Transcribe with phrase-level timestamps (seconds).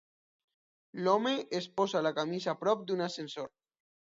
[1.07, 3.53] L'home es posa la camisa prop d'un ascensor.